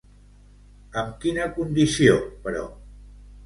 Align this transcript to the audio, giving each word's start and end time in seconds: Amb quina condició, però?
Amb 1.03 1.21
quina 1.25 1.47
condició, 1.59 2.19
però? 2.49 2.67